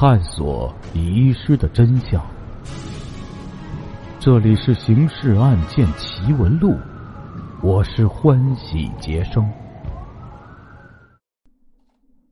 [0.00, 2.26] 探索遗失的真相。
[4.18, 6.70] 这里是《刑事案件奇闻录》，
[7.62, 9.46] 我是欢喜杰生。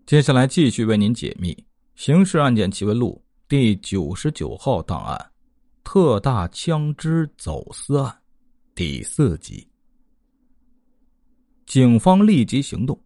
[0.06, 1.52] 接下来继续为您解密
[1.94, 5.30] 《刑事案件奇闻录》第九十九号档案——
[5.84, 8.16] 特大枪支走私案
[8.74, 9.68] 第四集。
[11.66, 12.98] 警方立即行动，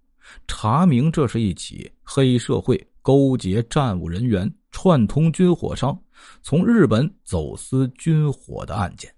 [0.47, 6.01] 查明这是一起黑社会勾结战务人员、串通军火商，
[6.41, 9.12] 从日本走私军火的案件。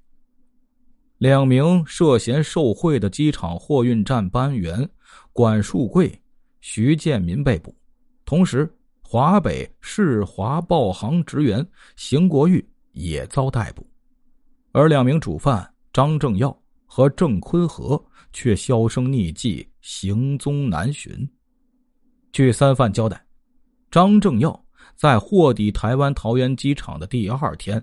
[1.18, 4.88] 两名涉嫌受贿的机场货运站班员
[5.32, 6.20] 管树贵。
[6.66, 7.76] 徐建民被捕，
[8.24, 8.66] 同时
[9.02, 13.86] 华北市华报行职员邢国玉也遭逮捕，
[14.72, 21.28] 而两名主犯张正耀和郑坤和却销声匿迹，行踪难寻。
[22.32, 23.23] 据三犯交代，
[23.94, 24.64] 张正耀
[24.96, 27.80] 在货抵台湾桃园机场的第二天，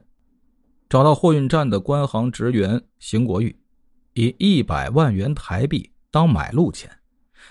[0.90, 3.56] 找到货运站的关行职员邢国玉，
[4.16, 6.92] 以一百万元台币当买路钱。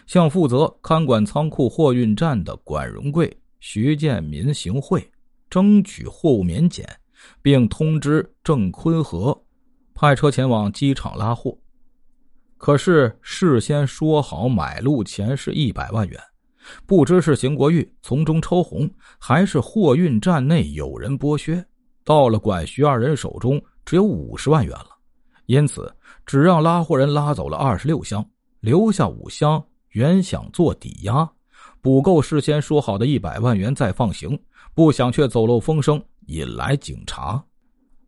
[0.07, 5.11] 向负责看管仓库货运站的管荣贵、徐建民行贿，
[5.49, 6.87] 争取货物免检，
[7.41, 9.43] 并通知郑坤和
[9.95, 11.57] 派车前往机场拉货。
[12.59, 16.21] 可是事先说好买路钱是一百万元，
[16.87, 21.65] 不知是邢国玉从中抽红，还是货运站内有人剥削，
[22.05, 24.91] 到了管徐二人手中只有五十万元了，
[25.47, 25.93] 因此
[26.27, 28.25] 只让拉货人拉走了二十六箱，
[28.61, 29.63] 留下五箱。
[29.91, 31.29] 原想做抵押，
[31.81, 34.39] 补够事先说好的一百万元再放行，
[34.73, 37.43] 不想却走漏风声，引来警察。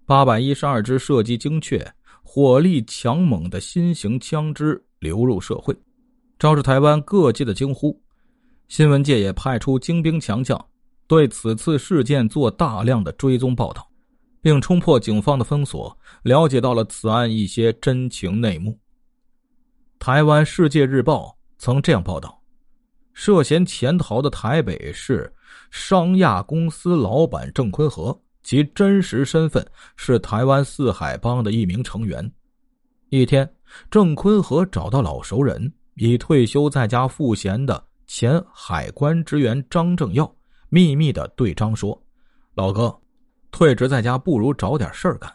[0.07, 1.85] 八百一十二支射击精确、
[2.23, 5.77] 火力强猛的新型枪支流入社会，
[6.39, 8.01] 招致台湾各界的惊呼。
[8.73, 10.59] 新闻界也派出精兵强将，
[11.07, 13.87] 对此次事件做大量的追踪报道，
[14.41, 18.79] 并冲破警方的封锁，了解到了此案一些真情内幕。
[19.99, 21.27] 台湾《世界日报》。
[21.59, 22.43] 曾这样报道：
[23.13, 25.31] 涉嫌潜逃的台北市
[25.71, 29.63] 商亚公司老板郑坤和，其真实身份
[29.97, 32.33] 是台湾四海帮的一名成员。
[33.11, 33.47] 一天，
[33.91, 40.35] 郑坤和找到老熟人，已退休在家赋闲的前海关职员张正耀，
[40.69, 42.03] 秘密的对张说
[42.55, 42.95] ：“老哥，
[43.51, 45.33] 退职在家不如找点事儿干。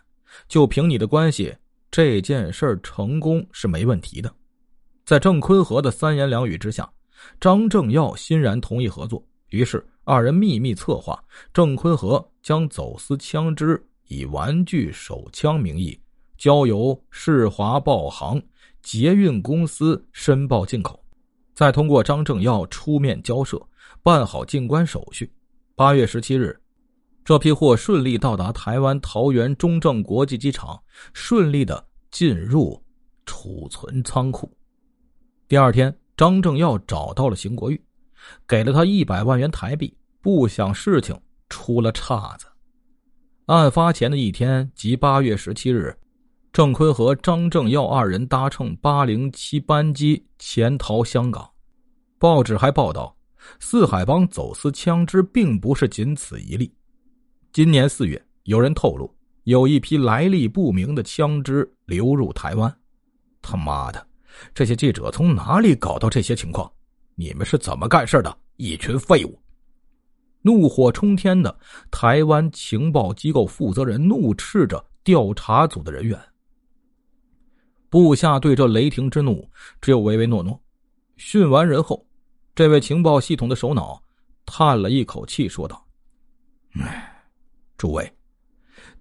[0.47, 1.55] 就凭你的关系，
[1.89, 4.33] 这件事儿成功是没问题的。”
[5.05, 6.89] 在郑坤和的三言两语之下，
[7.39, 9.25] 张正耀欣然同意合作。
[9.49, 11.23] 于是二人秘密策划，
[11.53, 15.97] 郑坤和将走私枪支以玩具手枪名义，
[16.37, 18.41] 交由世华报行
[18.81, 21.01] 捷运公司申报进口，
[21.57, 23.59] 再通过张正耀出面交涉，
[24.03, 25.33] 办好进关手续。
[25.73, 26.55] 八月十七日，
[27.25, 30.79] 这批货顺利到达台湾桃园中正国际机场，
[31.13, 32.79] 顺利的进入
[33.25, 34.55] 储存仓库。
[35.47, 37.83] 第二天，张正耀找到了邢国玉，
[38.47, 39.91] 给了他一百万元台币。
[40.21, 41.19] 不想事情
[41.49, 42.45] 出了岔子。
[43.47, 45.97] 案发前的一天，即八月十七日，
[46.57, 51.47] 郑坤和张正耀二人搭乘八零七班机潜逃香港。
[52.17, 53.15] 报纸还报道，
[53.59, 56.73] 四海帮走私枪支并不是仅此一例。
[57.53, 62.75] 今年四月，有人透露，有一批来历不明的枪支流入台湾。
[63.39, 64.07] 他妈的！
[64.51, 66.67] 这些记者从哪里搞到这些情况？
[67.13, 68.35] 你们是怎么干事的？
[68.55, 69.39] 一群废物！
[70.41, 71.55] 怒火冲天的
[71.91, 76.19] 台湾情报机构负责人怒斥着调查组的人员。
[77.99, 79.49] 部下对这雷霆之怒
[79.81, 80.59] 只有唯唯诺诺。
[81.15, 82.05] 训完人后，
[82.53, 84.01] 这位情报系统的首脑
[84.45, 85.83] 叹了一口气，说道
[86.79, 87.25] ：“哎，
[87.75, 88.13] 诸位，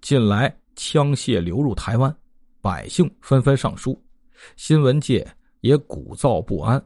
[0.01, 2.15] 近来枪械流入台湾，
[2.59, 4.03] 百姓纷纷上书。”
[4.57, 5.27] 新闻界
[5.61, 6.83] 也鼓噪不安，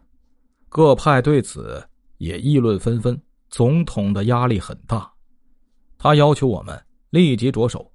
[0.70, 1.82] 各派对此
[2.18, 3.18] 也议论纷纷。
[3.50, 5.12] 总统的压力很大，
[5.97, 7.91] 他要求我们立即着手，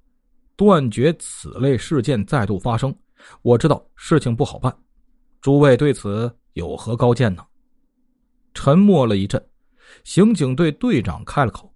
[0.55, 2.95] 断绝此类事件再度发生。
[3.41, 4.75] 我知道事情不好办，
[5.41, 7.45] 诸位对此有何高见呢？
[8.53, 9.43] 沉默了一阵，
[10.03, 11.71] 刑警队队长开了口：“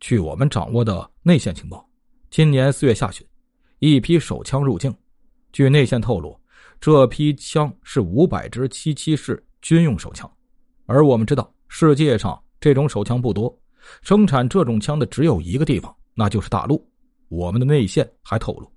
[0.00, 1.88] 据我们掌握的内线情报，
[2.30, 3.26] 今年四月下旬，
[3.78, 4.94] 一批手枪入境，
[5.52, 6.38] 据内线透露。”
[6.80, 10.30] 这批枪是五百支七七式军用手枪，
[10.86, 13.54] 而我们知道世界上这种手枪不多，
[14.00, 16.82] 生产这种枪的只有一个地方，那就是大陆。
[17.28, 18.72] 我们的内线还透露，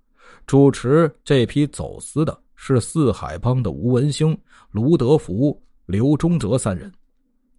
[0.46, 4.38] 主持这批走私的是四海帮的吴文兴、
[4.72, 6.92] 卢德福、刘忠哲三人，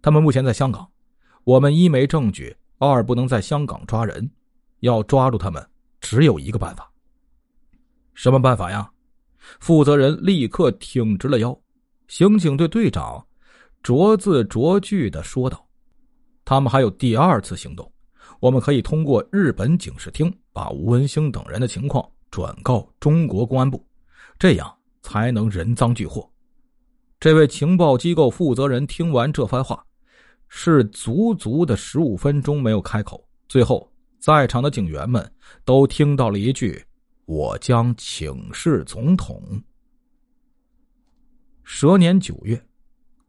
[0.01, 0.87] 他们目前在香港。
[1.43, 4.29] 我们一没证据，二不能在香港抓人，
[4.79, 5.63] 要抓住他们，
[5.99, 6.91] 只有一个办法。
[8.13, 8.89] 什么办法呀？
[9.59, 11.55] 负责人立刻挺直了腰，
[12.07, 13.23] 刑警队队长
[13.83, 15.67] 逐字逐句的说道
[16.45, 17.91] ：“他们还有第二次行动，
[18.39, 23.81] 我们可以通过日本警视厅把吴文兴等人的情况转告中国公安部，
[24.37, 26.29] 这样才能人赃俱获。”
[27.17, 29.81] 这位情报机构负责人听完这番话，
[30.49, 33.25] 是足足的十五分钟没有开口。
[33.47, 33.89] 最后，
[34.19, 35.33] 在场的警员们
[35.63, 36.83] 都听到了一句。
[37.25, 39.41] 我将请示总统。
[41.63, 42.61] 蛇年九月，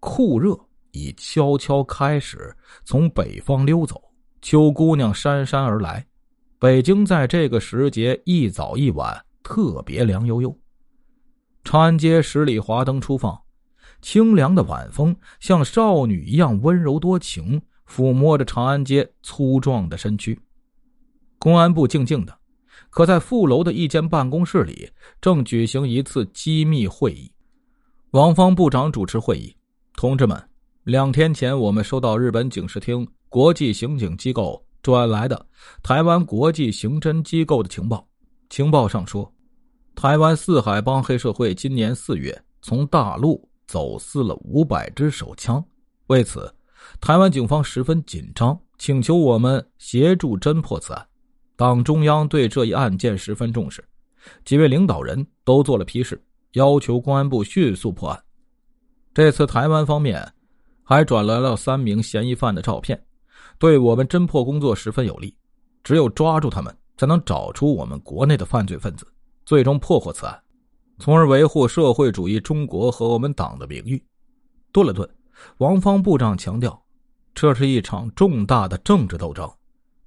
[0.01, 0.59] 酷热
[0.91, 2.55] 已悄悄开始
[2.85, 4.03] 从北方溜走，
[4.43, 6.05] 秋姑娘姗姗而来。
[6.59, 10.59] 北京在这个时节一早一晚特别凉悠悠。
[11.63, 13.39] 长安街十里华灯初放，
[14.01, 20.39] 清凉的晚风像少女一样温柔多情，抚摸着长安街粗壮的身躯。
[21.39, 22.35] 公安部静静的。
[22.89, 24.89] 可在副楼的一间办公室里，
[25.21, 27.31] 正举行一次机密会议。
[28.13, 29.55] 王方部长主持会议。
[29.95, 30.43] 同志们，
[30.85, 35.47] 两天前我们收到日本警视厅国际刑警机构转来的
[35.83, 38.07] 台湾国际刑侦机构的情报。
[38.49, 39.29] 情报上说，
[39.97, 45.61] 台湾四海帮黑社会今年四月从大陆走私了五百支手枪。
[46.07, 46.55] 为此，
[47.01, 51.05] 台湾警方十分紧张，请求我们协助侦破此案。
[51.57, 53.85] 党中央对这一案件十分重视，
[54.45, 56.23] 几位领导人都做了批示，
[56.53, 58.23] 要求公安部迅速破案。
[59.13, 60.33] 这次台湾方面
[60.85, 63.05] 还转来了三名嫌疑犯的照片，
[63.59, 65.37] 对我们侦破工作十分有利。
[65.85, 69.07] 只有抓住他们，才能找出我们国内的犯罪分子，
[69.45, 70.43] 最终破获此案，
[70.99, 74.03] 从而维护社会主义中国和我们党的名誉。
[74.73, 75.09] 顿了顿，
[75.59, 76.83] 王方部长强调，
[77.35, 79.49] 这是一场重大的政治斗争，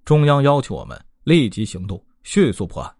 [0.03, 0.99] 中央要求我们。
[1.25, 2.91] 立即行动，迅速破案。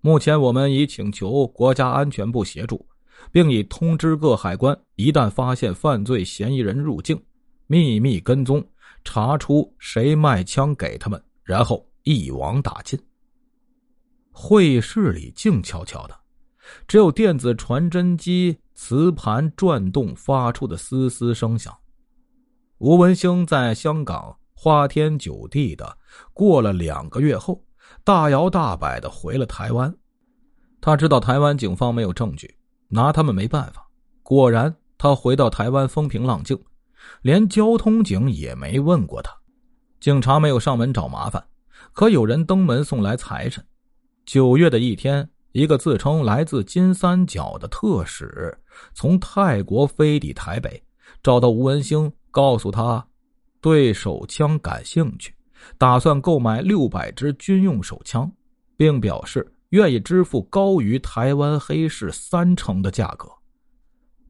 [0.00, 2.84] 目前，我们已请求国家安全部协助，
[3.30, 7.22] 并已通知各海关，一旦发现犯罪嫌疑人入境，
[7.68, 8.66] 秘密跟踪，
[9.04, 12.98] 查出谁卖枪给他们，然后一网打尽。
[14.30, 16.16] 会议室里静悄悄的，
[16.86, 21.76] 只有电子传真机磁盘转动发出的嘶嘶声响。
[22.78, 24.36] 吴文兴在香港。
[24.62, 25.96] 花天酒地的
[26.34, 27.64] 过了两个月后，
[28.04, 29.96] 大摇大摆的回了台湾。
[30.82, 32.58] 他知道台湾警方没有证据，
[32.88, 33.88] 拿他们没办法。
[34.22, 36.62] 果然，他回到台湾风平浪静，
[37.22, 39.32] 连交通警也没问过他。
[40.00, 41.44] 警察没有上门找麻烦，
[41.92, 43.64] 可有人登门送来财神。
[44.24, 48.56] 九月的一天，一个自称来自金三角的特使
[48.94, 50.82] 从泰国飞抵台北，
[51.22, 53.06] 找到吴文兴，告诉他。
[53.60, 55.34] 对手枪感兴趣，
[55.76, 58.32] 打算购买六百支军用手枪，
[58.74, 63.28] 并表示愿意支付高于台湾黑市三成的价格。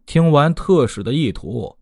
[0.05, 1.73] 听完特使的意图，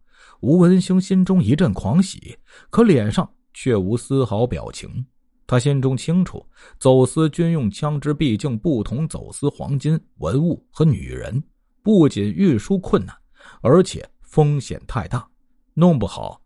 [0.40, 2.36] 吴文兴心中一阵狂喜，
[2.70, 5.04] 可脸上却无丝毫表情。
[5.46, 6.46] 他心中清楚，
[6.78, 11.42] 走私军用枪支毕竟不同走私黄金、文物和女人，
[11.82, 13.16] 不仅运输困难，
[13.62, 15.26] 而且风险太大，
[15.74, 16.40] 弄不好。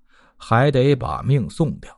[0.45, 1.97] 还得把命送掉。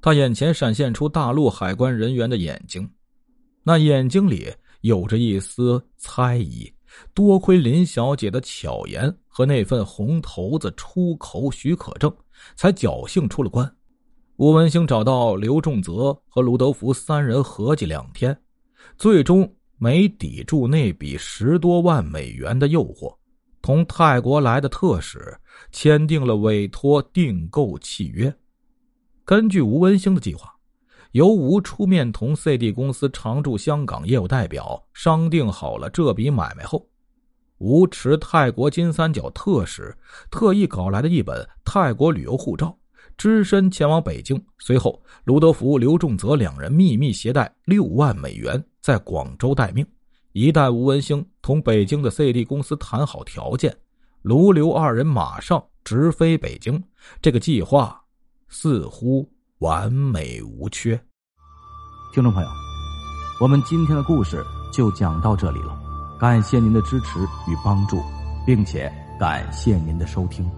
[0.00, 2.90] 他眼前闪现出大陆海关人员的眼睛，
[3.62, 6.68] 那眼睛里有着一丝猜疑。
[7.14, 12.14] 多亏林小姐的巧言和那份红头子出口许可证，
[12.54, 13.74] 才侥幸出了关。
[14.36, 18.38] 吴文兴找到刘仲泽和卢德福三人合计两天，
[18.98, 23.16] 最终没抵住那笔十多万美元的诱惑。
[23.62, 25.34] 同泰国来的特使
[25.70, 28.34] 签订了委托订购契约。
[29.24, 30.52] 根据吴文兴的计划，
[31.12, 36.84] 由吴出面同 CD 公司常驻香港业务代表商定好了这笔买卖后，
[37.62, 39.96] 吴持泰国金三角特使
[40.32, 42.76] 特意搞来的一本泰国旅游护照，
[43.16, 44.44] 只身前往北京。
[44.58, 49.86] 随后，卢德福、刘仲泽两人秘密携带六万美元，在广州待命。
[50.32, 53.72] 一旦吴文兴同北京的 CD 公司谈好条件，
[54.22, 56.82] 卢刘二人马上直飞北京。
[57.20, 57.96] 这个计划
[58.48, 61.00] 似乎完美无缺。
[62.12, 62.48] 听众朋友，
[63.40, 65.78] 我们今天的故事就讲到这里了，
[66.22, 68.00] 感谢您的支持与帮助，
[68.46, 68.88] 并且
[69.18, 70.48] 感谢您的收听。